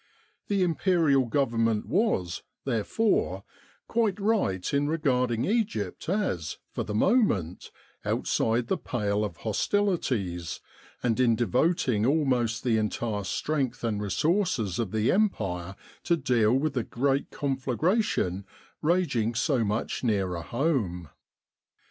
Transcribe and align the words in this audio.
The 0.47 0.63
Imperial 0.63 1.25
Government 1.27 1.85
was, 1.85 2.41
therefore, 2.65 3.43
quite 3.87 4.19
right 4.19 4.73
in 4.73 4.87
regarding 4.87 5.45
Egypt 5.45 6.09
as, 6.09 6.57
for 6.71 6.83
the 6.83 6.95
moment, 6.95 7.69
outside 8.03 8.65
the 8.65 8.79
pale 8.79 9.23
of 9.23 9.37
hostilities, 9.37 10.59
and 11.03 11.19
in 11.19 11.35
devoting 11.35 12.03
almost 12.07 12.63
the 12.63 12.77
entire 12.77 13.23
strength 13.23 13.83
and 13.83 14.01
resources 14.01 14.79
of 14.79 14.89
the 14.89 15.11
Empire 15.11 15.75
to 16.05 16.17
deal 16.17 16.51
with 16.53 16.73
the 16.73 16.83
great 16.83 17.29
conflagration 17.29 18.43
raging 18.81 19.35
so 19.35 19.63
much 19.63 20.03
nearer 20.03 20.41
home. 20.41 21.09